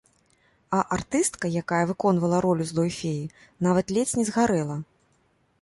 [0.77, 3.31] А артыстка, якая выконвала ролю злой феі,
[3.67, 4.77] нават ледзь не згарэла.